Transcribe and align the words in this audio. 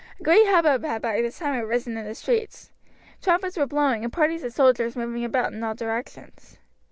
A 0.19 0.23
great 0.23 0.47
hubbub 0.47 0.83
had 0.83 0.99
by 1.03 1.21
this 1.21 1.37
time 1.37 1.53
arisen 1.53 1.95
in 1.95 2.05
the 2.05 2.15
street. 2.15 2.71
Trumpets 3.21 3.55
were 3.55 3.67
blowing, 3.67 4.03
and 4.03 4.11
parties 4.11 4.43
of 4.43 4.51
soldiers 4.51 4.95
moving 4.95 5.23
about 5.23 5.53
in 5.53 5.63
all 5.63 5.75
directions. 5.75 6.57